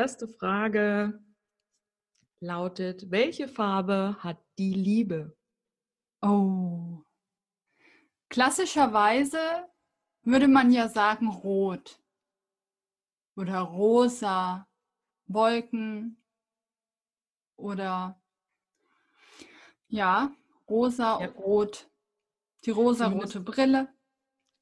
erste 0.00 0.28
Frage 0.28 1.20
lautet, 2.40 3.10
welche 3.10 3.48
Farbe 3.48 4.16
hat 4.20 4.38
die 4.56 4.72
Liebe? 4.72 5.36
Oh. 6.22 7.02
Klassischerweise 8.30 9.38
würde 10.22 10.48
man 10.48 10.72
ja 10.72 10.88
sagen 10.88 11.28
rot 11.28 12.00
oder 13.36 13.58
rosa, 13.58 14.66
Wolken 15.26 16.16
oder 17.56 18.18
ja, 19.88 20.34
rosa, 20.66 21.20
ja. 21.20 21.28
rot, 21.32 21.90
die 22.64 22.70
rosa-rote 22.70 23.40
Brille. 23.40 23.88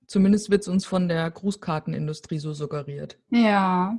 Zumindest 0.09 0.51
wird 0.51 0.63
es 0.63 0.69
uns 0.69 0.85
von 0.85 1.07
der 1.07 1.31
Grußkartenindustrie 1.31 2.41
so 2.41 2.55
suggeriert. 2.55 3.21
Ja, 3.31 3.97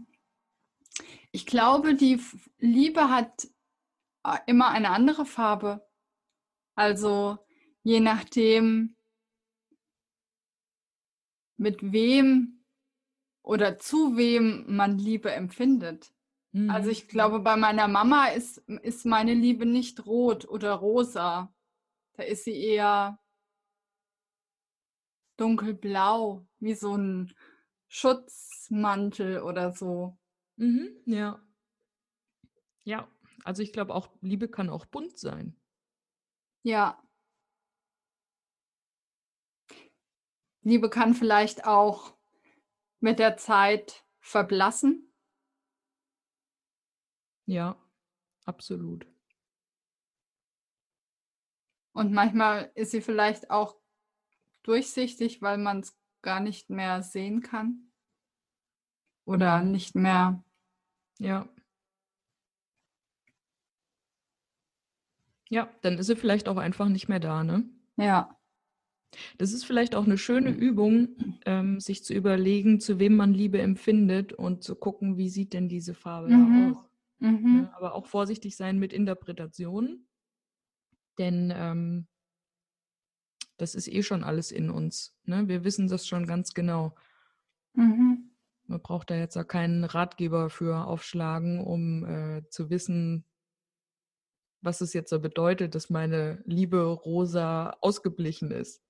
ich 1.32 1.46
glaube, 1.46 1.96
die 1.96 2.20
Liebe 2.58 3.10
hat 3.10 3.48
äh, 4.24 4.38
immer 4.48 4.70
eine 4.70 4.90
andere 4.90 5.26
Farbe. 5.26 5.88
Also 6.76 7.38
je 7.84 8.00
nachdem, 8.00 8.96
mit 11.58 11.92
wem 11.92 12.64
oder 13.42 13.80
zu 13.80 14.16
wem 14.16 14.66
man 14.76 14.98
Liebe 14.98 15.32
empfindet. 15.32 16.14
Mhm. 16.52 16.70
Also 16.70 16.90
ich 16.90 17.08
glaube, 17.08 17.40
bei 17.40 17.58
meiner 17.58 17.88
Mama 17.88 18.28
ist, 18.28 18.60
ist 18.82 19.06
meine 19.06 19.34
Liebe 19.34 19.66
nicht 19.66 20.06
rot 20.06 20.48
oder 20.48 20.74
rosa. 20.74 21.54
Da 22.14 22.24
ist 22.24 22.46
sie 22.46 22.56
eher 22.56 23.20
dunkelblau, 25.38 26.46
wie 26.60 26.74
so 26.74 26.96
ein 26.96 27.34
Schutzmantel 27.88 29.42
oder 29.42 29.72
so. 29.72 30.18
Mhm, 30.60 30.90
ja. 31.06 31.40
Ja, 32.84 33.08
also 33.46 33.64
ich 33.64 33.72
glaube 33.72 33.96
auch, 33.96 34.10
Liebe 34.22 34.50
kann 34.50 34.70
auch 34.70 34.86
bunt 34.86 35.18
sein. 35.18 35.56
Ja. 36.64 37.02
Liebe 40.62 40.90
kann 40.90 41.14
vielleicht 41.14 41.66
auch 41.66 42.14
mit 43.00 43.20
der 43.20 43.38
Zeit 43.38 44.06
verblassen. 44.20 45.14
Ja, 47.46 47.78
absolut. 48.46 49.08
Und 51.94 52.12
manchmal 52.12 52.72
ist 52.76 52.92
sie 52.92 53.02
vielleicht 53.02 53.50
auch 53.50 53.78
durchsichtig, 54.64 55.42
weil 55.42 55.58
man 55.58 55.80
es 55.80 55.98
gar 56.22 56.42
nicht 56.42 56.70
mehr 56.70 57.02
sehen 57.02 57.42
kann. 57.42 57.92
Oder 59.26 59.64
nicht 59.64 59.96
mehr 59.96 60.44
ja. 61.20 61.48
Ja, 65.50 65.70
dann 65.82 65.98
ist 65.98 66.08
sie 66.08 66.16
vielleicht 66.16 66.48
auch 66.48 66.58
einfach 66.58 66.90
nicht 66.90 67.10
mehr 67.10 67.20
da, 67.20 67.44
ne? 67.44 67.64
Ja. 67.98 68.36
Das 69.38 69.54
ist 69.54 69.66
vielleicht 69.66 69.96
auch 69.96 70.06
eine 70.06 70.20
schöne 70.20 70.52
Übung, 70.52 71.40
ähm, 71.46 71.80
sich 71.80 72.04
zu 72.04 72.14
überlegen, 72.14 72.80
zu 72.80 73.00
wem 73.00 73.16
man 73.16 73.34
Liebe 73.34 73.60
empfindet 73.60 74.34
und 74.34 74.64
zu 74.64 74.76
gucken, 74.76 75.18
wie 75.18 75.30
sieht 75.30 75.54
denn 75.54 75.68
diese 75.68 75.96
Farbe 75.96 76.30
mhm. 76.30 76.76
aus. 76.76 76.86
Mhm. 77.20 77.64
Ja, 77.64 77.74
aber 77.76 77.96
auch 77.96 78.06
vorsichtig 78.06 78.56
sein 78.56 78.78
mit 78.78 78.94
Interpretationen, 78.94 80.08
denn 81.18 81.52
ähm, 81.56 82.08
das 83.58 83.76
ist 83.76 83.88
eh 83.88 84.04
schon 84.04 84.24
alles 84.24 84.52
in 84.52 84.70
uns. 84.70 85.18
Ne? 85.26 85.48
Wir 85.48 85.64
wissen 85.64 85.88
das 85.88 86.08
schon 86.08 86.28
ganz 86.28 86.54
genau. 86.54 86.96
Mhm. 87.74 88.29
Man 88.70 88.82
braucht 88.82 89.10
da 89.10 89.16
jetzt 89.16 89.36
auch 89.36 89.48
keinen 89.48 89.84
Ratgeber 89.84 90.52
für 90.52 90.86
aufschlagen, 90.86 91.60
um 91.60 92.06
äh, 92.06 92.48
zu 92.50 92.70
wissen, 92.70 93.26
was 94.62 94.82
es 94.82 94.94
jetzt 94.94 95.10
so 95.10 95.20
bedeutet, 95.20 95.74
dass 95.74 95.90
meine 95.90 96.44
liebe 96.46 96.84
Rosa 96.84 97.76
ausgeblichen 97.82 98.52
ist. 98.52 98.84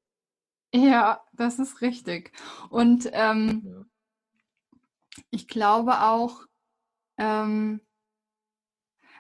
Ja, 0.73 1.23
das 1.31 1.59
ist 1.59 1.79
richtig. 1.79 2.33
Und 2.69 3.09
ähm, 3.13 3.61
ja. 3.65 5.21
ich 5.29 5.47
glaube 5.47 6.01
auch, 6.01 6.45
ähm, 7.17 7.79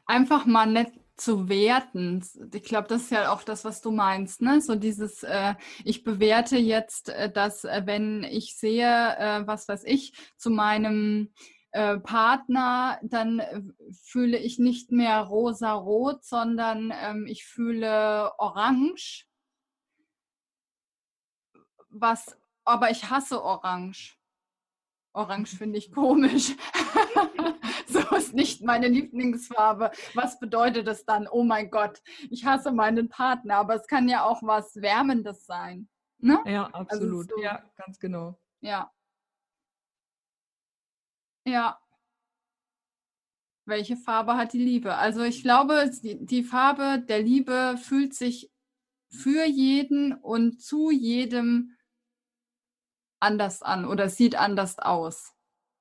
einfach 0.05 0.45
mal 0.45 0.65
nicht 0.65 0.91
zu 1.19 1.49
werten. 1.49 2.23
Ich 2.53 2.63
glaube, 2.63 2.87
das 2.87 3.03
ist 3.03 3.11
ja 3.11 3.31
auch 3.33 3.43
das, 3.43 3.65
was 3.65 3.81
du 3.81 3.91
meinst, 3.91 4.41
ne? 4.41 4.61
So 4.61 4.75
dieses, 4.75 5.23
äh, 5.23 5.55
ich 5.83 6.03
bewerte 6.03 6.57
jetzt, 6.57 7.09
äh, 7.09 7.31
dass 7.31 7.65
äh, 7.65 7.81
wenn 7.85 8.23
ich 8.23 8.57
sehe, 8.57 9.17
äh, 9.17 9.45
was 9.45 9.67
weiß 9.67 9.83
ich, 9.83 10.13
zu 10.37 10.49
meinem 10.49 11.33
äh, 11.71 11.97
Partner, 11.97 12.99
dann 13.03 13.39
äh, 13.39 13.61
fühle 14.03 14.37
ich 14.37 14.59
nicht 14.59 14.91
mehr 14.91 15.19
rosa-rot, 15.21 16.23
sondern 16.23 16.93
ähm, 16.95 17.25
ich 17.27 17.45
fühle 17.45 18.31
orange. 18.37 19.25
Was, 21.89 22.37
aber 22.63 22.91
ich 22.91 23.09
hasse 23.09 23.43
orange. 23.43 24.18
Orange 25.13 25.57
finde 25.57 25.79
ich 25.79 25.91
komisch. 25.91 26.55
so 27.87 27.99
ist 28.15 28.33
nicht 28.33 28.61
meine 28.63 28.87
Lieblingsfarbe. 28.87 29.91
Was 30.13 30.39
bedeutet 30.39 30.87
es 30.87 31.05
dann? 31.05 31.27
Oh 31.27 31.43
mein 31.43 31.69
Gott, 31.69 32.01
ich 32.29 32.45
hasse 32.45 32.71
meinen 32.71 33.09
Partner, 33.09 33.55
aber 33.55 33.75
es 33.75 33.87
kann 33.87 34.07
ja 34.07 34.23
auch 34.23 34.43
was 34.43 34.75
Wärmendes 34.75 35.45
sein. 35.45 35.89
Ne? 36.19 36.39
Ja, 36.45 36.65
also 36.65 36.77
absolut. 36.77 37.25
Also 37.31 37.35
so, 37.35 37.41
ja, 37.41 37.63
ganz 37.75 37.99
genau. 37.99 38.39
Ja. 38.61 38.91
Ja. 41.45 41.79
Welche 43.65 43.97
Farbe 43.97 44.35
hat 44.35 44.53
die 44.53 44.63
Liebe? 44.63 44.95
Also 44.95 45.23
ich 45.23 45.43
glaube, 45.43 45.89
die, 46.03 46.25
die 46.25 46.43
Farbe 46.43 47.03
der 47.07 47.21
Liebe 47.21 47.77
fühlt 47.81 48.13
sich 48.13 48.51
für 49.09 49.45
jeden 49.45 50.13
und 50.13 50.61
zu 50.61 50.91
jedem 50.91 51.75
anders 53.19 53.61
an 53.61 53.85
oder 53.85 54.09
sieht 54.09 54.35
anders 54.35 54.79
aus. 54.79 55.33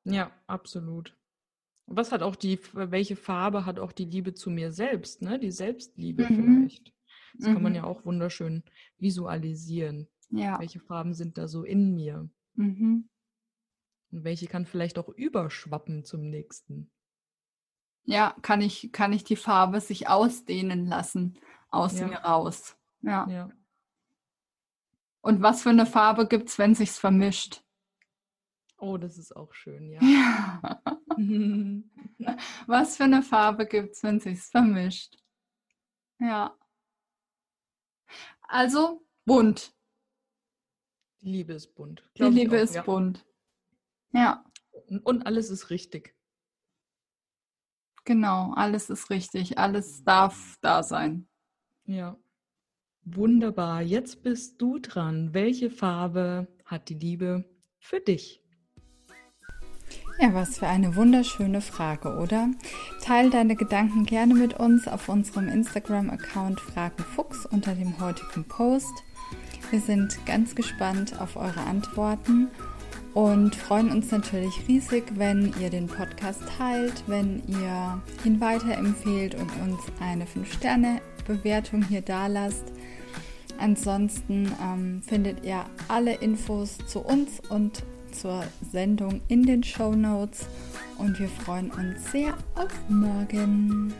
Ja, 0.05 0.31
absolut. 0.46 1.17
Was 1.87 2.12
hat 2.12 2.23
auch 2.23 2.37
die, 2.37 2.61
welche 2.73 3.17
Farbe 3.17 3.64
hat 3.64 3.79
auch 3.79 3.93
die 3.93 4.05
Liebe 4.05 4.35
zu 4.35 4.50
mir 4.50 4.73
selbst, 4.73 5.23
ne? 5.23 5.38
Die 5.38 5.50
Selbstliebe 5.50 6.25
mhm. 6.25 6.35
vielleicht. 6.35 6.93
Das 7.38 7.49
mhm. 7.49 7.55
kann 7.55 7.62
man 7.62 7.75
ja 7.75 7.82
mhm. 7.82 7.88
auch 7.88 8.05
wunderschön 8.05 8.62
visualisieren. 8.99 10.08
Ja. 10.31 10.58
Welche 10.58 10.81
Farben 10.81 11.14
sind 11.14 11.38
da 11.38 11.49
so 11.49 11.62
in 11.64 11.94
mir? 11.94 12.29
Mhm. 12.55 13.08
Und 14.11 14.25
welche 14.25 14.46
kann 14.46 14.67
vielleicht 14.67 14.99
auch 14.99 15.08
überschwappen 15.08 16.05
zum 16.05 16.29
nächsten? 16.29 16.90
Ja, 18.05 18.35
kann 18.43 18.61
ich, 18.61 18.90
kann 18.93 19.12
ich 19.12 19.25
die 19.25 19.37
Farbe 19.37 19.81
sich 19.81 20.08
ausdehnen 20.08 20.87
lassen 20.87 21.38
aus 21.70 21.99
ja. 21.99 22.06
mir 22.06 22.17
raus. 22.19 22.76
Ja. 23.02 23.29
ja. 23.29 23.50
Und 25.20 25.43
was 25.43 25.62
für 25.62 25.70
eine 25.70 25.87
Farbe 25.87 26.26
gibt 26.26 26.49
es, 26.49 26.59
wenn 26.59 26.75
sich's 26.75 26.99
vermischt? 26.99 27.62
Oh, 28.79 28.97
das 28.97 29.19
ist 29.19 29.35
auch 29.35 29.53
schön, 29.53 29.91
ja. 29.91 30.00
ja. 30.00 30.82
was 32.67 32.97
für 32.97 33.05
eine 33.05 33.23
Farbe 33.23 33.67
gibt 33.67 33.94
es, 33.94 34.03
wenn 34.03 34.20
sich's 34.20 34.50
vermischt? 34.50 35.17
Ja. 36.20 36.56
Also 38.43 39.05
bunt. 39.25 39.75
Die 41.21 41.31
Liebe 41.31 41.55
ist 41.55 41.75
bunt. 41.75 42.09
Die 42.17 42.23
Liebe 42.23 42.56
auch, 42.56 42.62
ist 42.62 42.76
ja. 42.76 42.82
bunt. 42.82 43.26
Ja. 44.12 44.44
Und 45.03 45.26
alles 45.26 45.50
ist 45.50 45.71
richtig. 45.71 46.14
Genau, 48.05 48.55
alles 48.55 48.88
ist 48.88 49.11
richtig, 49.11 49.59
alles 49.59 50.03
darf 50.03 50.56
da 50.62 50.82
sein. 50.82 51.29
Ja. 51.85 52.17
Wunderbar. 53.15 53.81
Jetzt 53.81 54.23
bist 54.23 54.61
du 54.61 54.79
dran. 54.79 55.31
Welche 55.33 55.71
Farbe 55.71 56.47
hat 56.65 56.89
die 56.89 56.95
Liebe 56.95 57.45
für 57.79 58.01
dich? 58.01 58.43
Ja, 60.21 60.35
was 60.35 60.59
für 60.59 60.67
eine 60.67 60.95
wunderschöne 60.97 61.61
Frage, 61.61 62.17
oder? 62.17 62.51
Teil 63.01 63.31
deine 63.31 63.57
Gedanken 63.57 64.05
gerne 64.05 64.35
mit 64.35 64.55
uns 64.55 64.89
auf 64.89 65.09
unserem 65.09 65.49
Instagram-Account 65.49 66.61
Fragenfuchs 66.61 67.47
unter 67.47 67.75
dem 67.75 67.99
heutigen 68.01 68.45
Post. 68.45 68.93
Wir 69.71 69.81
sind 69.81 70.19
ganz 70.27 70.55
gespannt 70.55 71.21
auf 71.21 71.37
eure 71.37 71.61
Antworten 71.61 72.49
und 73.15 73.55
freuen 73.55 73.91
uns 73.91 74.11
natürlich 74.11 74.67
riesig, 74.69 75.05
wenn 75.15 75.55
ihr 75.61 75.71
den 75.71 75.87
Podcast 75.87 76.43
teilt, 76.59 77.05
wenn 77.07 77.43
ihr 77.47 78.03
ihn 78.25 78.41
weiterempfehlt 78.41 79.35
und 79.35 79.51
uns 79.63 79.81
eine 80.01 80.25
5-Sterne-Bewertung 80.25 81.85
hier 81.85 82.03
dalasst. 82.03 82.73
Ansonsten 83.59 84.53
ähm, 84.63 85.03
findet 85.03 85.45
ihr 85.45 85.65
alle 85.89 86.15
Infos 86.15 86.79
zu 86.87 87.01
uns 87.01 87.41
und 87.49 87.83
zur 88.13 88.45
Sendung 88.73 89.21
in 89.29 89.45
den 89.45 89.63
Show 89.63 89.95
Notes 89.95 90.47
und 90.99 91.19
wir 91.19 91.29
freuen 91.29 91.71
uns 91.71 92.11
sehr 92.11 92.35
auf 92.55 92.73
morgen. 92.89 93.93